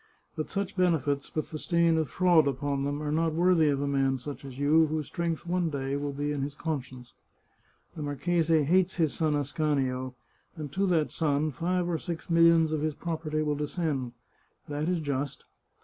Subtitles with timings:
[0.35, 3.87] But such benefits, with the stain of fraud upon them, are not worthy of a
[3.87, 7.13] man such as you, whose strength one day will be in his conscience.
[7.95, 10.15] The marchese hates his son Ascanio,
[10.55, 14.13] and to that son the five or six millions of his property will descend.
[14.67, 15.43] That is just.